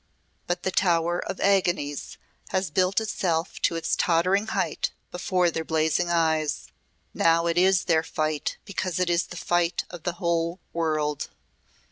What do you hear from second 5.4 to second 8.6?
their blazing eyes. Now it is their fight